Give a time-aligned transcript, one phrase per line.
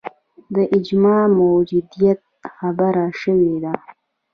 [0.55, 2.21] د اجماع موجودیت
[2.55, 3.73] خبره شوې ده